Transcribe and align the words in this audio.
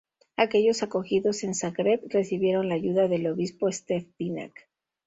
Aquellos 0.35 0.81
acogidos 0.81 1.43
en 1.43 1.53
Zagreb 1.53 2.01
recibieron 2.09 2.67
la 2.69 2.73
ayuda 2.73 3.07
del 3.07 3.27
obispo 3.27 3.71
Stepinac. 3.71 4.67